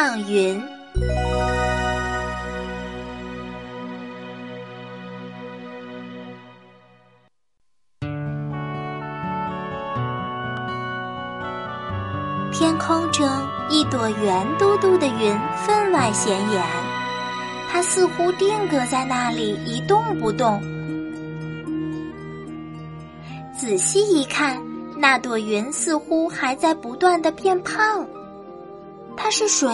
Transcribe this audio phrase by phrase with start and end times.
[0.00, 0.58] 胖云。
[12.50, 13.28] 天空中，
[13.68, 16.64] 一朵圆嘟嘟的云分外显眼，
[17.70, 20.58] 它似乎定格在那里一动不动。
[23.54, 24.56] 仔细一看，
[24.96, 28.06] 那朵云似乎还在不断的变胖。
[29.22, 29.68] 他是谁？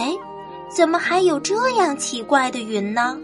[0.69, 3.17] 怎么还有这样奇怪的云呢？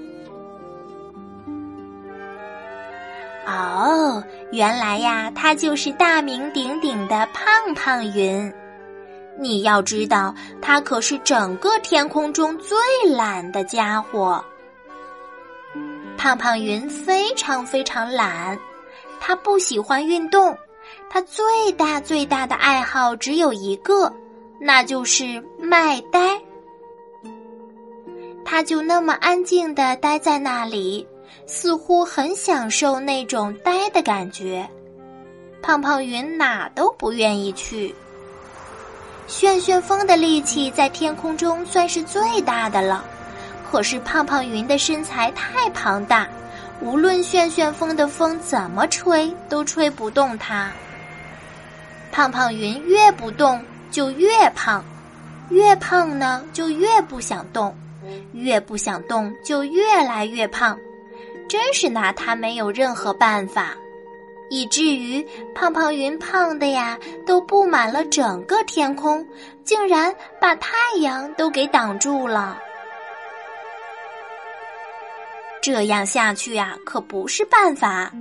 [3.45, 4.23] 哦，
[4.53, 7.45] 原来呀，它就是大名鼎鼎的胖
[7.75, 8.51] 胖云。
[9.37, 12.77] 你要知道，它可是整个天空中最
[13.13, 14.41] 懒的家伙。
[16.17, 18.57] 胖胖云非常非常懒，
[19.19, 20.57] 它不喜欢运动，
[21.09, 24.09] 它最大最大的爱好只有一个，
[24.65, 26.41] 那就是卖呆。
[28.45, 31.05] 他就那么安静的待在那里，
[31.45, 34.65] 似乎很享受那种呆的感觉。
[35.61, 37.93] 胖胖云哪都不愿意去。
[39.27, 43.03] 旋旋风的力气在天空中算是最大的了，
[43.69, 46.27] 可是胖胖云的身材太庞大，
[46.81, 50.71] 无论旋旋风的风怎么吹，都吹不动它。
[52.11, 54.83] 胖胖云越不动就越胖，
[55.49, 57.73] 越胖呢就越不想动，
[58.33, 60.75] 越不想动就越来越胖，
[61.47, 63.75] 真是拿他没有任何办法。
[64.49, 69.23] 以至于胖胖云胖的呀，都布满了整个天空，
[69.63, 72.57] 竟然把太阳都给挡住了。
[75.61, 78.11] 这样下去呀，可不是办法。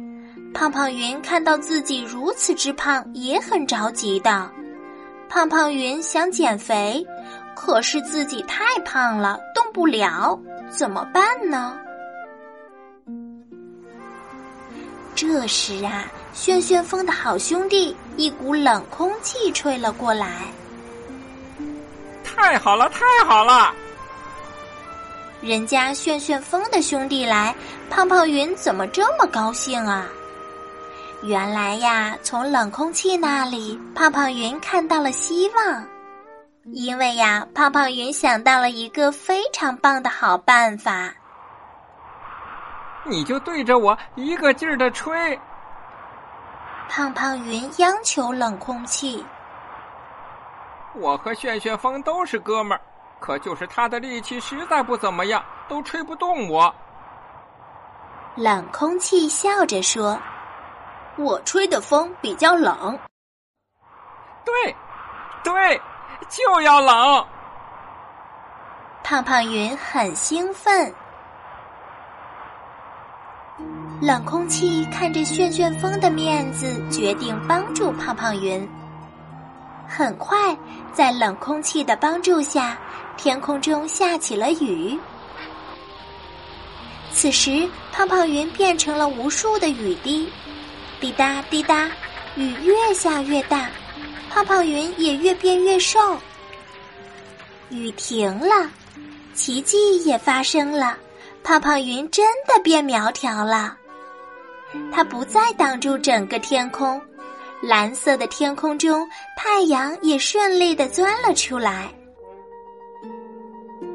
[0.52, 4.50] 胖胖云看到自己如此之胖，也很着急的。
[5.34, 7.02] 胖胖云想减肥，
[7.56, 11.74] 可是自己太胖了，动不了，怎么办呢？
[15.14, 16.04] 这时啊。
[16.34, 20.42] 旋旋风的好兄弟，一股冷空气吹了过来。
[22.22, 23.72] 太好了，太好了！
[25.40, 27.54] 人家旋旋风的兄弟来，
[27.88, 30.06] 胖胖云怎么这么高兴啊？
[31.22, 35.86] 原来呀，从冷空气那里，胖胖云看到了希望。
[36.72, 41.12] 因为呀，胖胖云想到了一个非常棒的好办法。
[43.04, 45.38] 你就对着我一个劲儿的吹。
[46.88, 49.24] 胖胖云央求冷空气
[50.94, 52.80] ：“我和旋旋风都是哥们儿，
[53.20, 56.74] 可就是他的力气实在不怎么样，都吹不动我。”
[58.34, 60.18] 冷空气笑着说
[61.22, 62.98] ：“我吹的风比较冷。
[64.44, 64.76] ”“对，
[65.44, 65.80] 对，
[66.28, 67.24] 就要冷。”
[69.04, 70.92] 胖胖云很兴奋。
[74.00, 78.68] 冷空气看着旋旋风的面子，决定帮助胖胖云。
[79.88, 80.56] 很快，
[80.92, 82.76] 在冷空气的帮助下，
[83.16, 84.98] 天空中下起了雨。
[87.12, 90.32] 此时，胖胖云变成了无数的雨滴，
[91.02, 91.90] 滴答滴答，
[92.36, 93.68] 雨越下越大，
[94.30, 95.98] 胖胖云也越变越瘦。
[97.70, 98.70] 雨停了，
[99.34, 100.96] 奇迹也发生了，
[101.42, 103.76] 胖胖云真的变苗条了。
[104.92, 107.02] 它不再挡住整个天空，
[107.60, 109.04] 蓝色的天空中，
[109.36, 111.92] 太阳也顺利的钻了出来。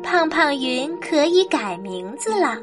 [0.03, 2.57] 胖胖云可以改名字了，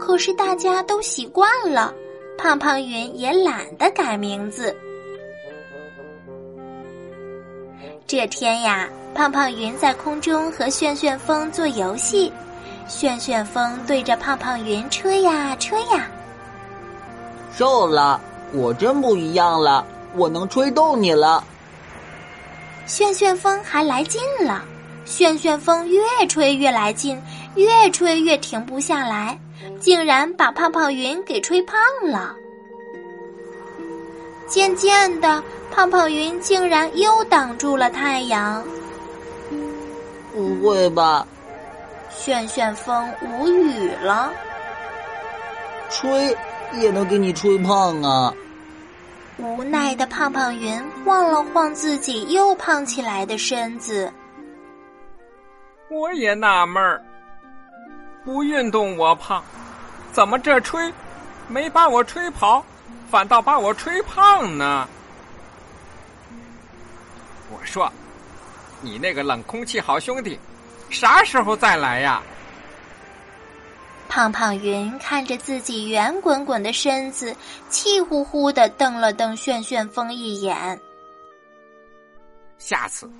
[0.00, 1.94] 可是大家都习惯了，
[2.36, 4.74] 胖胖云也懒得改名字。
[8.06, 12.32] 这天呀，胖胖云在空中和旋旋风做游戏，
[12.88, 16.08] 旋旋风对着胖胖云吹呀吹呀。
[17.54, 18.20] 瘦了，
[18.52, 21.42] 我真不一样了，我能吹动你了。
[22.86, 24.64] 旋旋风还来劲了，
[25.04, 27.20] 旋旋风越吹越来劲，
[27.54, 29.38] 越吹越停不下来，
[29.80, 32.34] 竟然把胖胖云给吹胖了。
[34.46, 38.62] 渐渐的，胖胖云竟然又挡住了太阳。
[40.32, 41.26] 不会吧？
[42.10, 44.32] 旋旋风无语了。
[45.90, 46.36] 吹。
[46.80, 48.32] 也能给你吹胖啊！
[49.36, 54.10] 无奈的胖胖云晃了晃自己又胖起来的身子。
[55.90, 57.04] 我也纳闷儿，
[58.24, 59.42] 不运动我胖，
[60.12, 60.92] 怎么这吹
[61.48, 62.64] 没把我吹跑，
[63.10, 64.88] 反倒把我吹胖呢？
[67.50, 67.92] 我说，
[68.80, 70.38] 你那个冷空气好兄弟，
[70.88, 72.22] 啥时候再来呀？
[74.08, 77.34] 胖胖云看着自己圆滚滚的身子，
[77.70, 80.80] 气呼呼的瞪了瞪旋旋风一眼。
[82.58, 83.10] 下次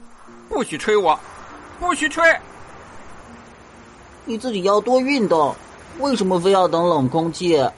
[0.48, 1.18] 不许吹我，
[1.80, 2.24] 不许吹！
[4.24, 5.54] 你自己要多运动，
[5.98, 7.68] 为什么非要等冷空气？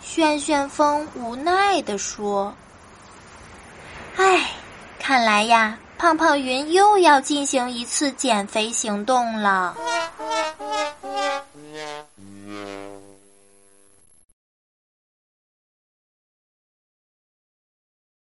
[0.00, 2.54] 旋旋风无奈的说
[4.16, 4.50] ：“哎，
[4.98, 9.76] 看来呀，胖胖云又要进行一次减肥行动了。”